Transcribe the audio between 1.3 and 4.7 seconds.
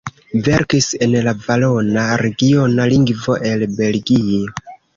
valona, regiona lingvo el Belgio.